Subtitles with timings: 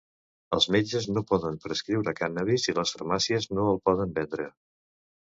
[0.55, 4.49] Els metges no poden prescriure cànnabis i les farmàcies no el poden vendre.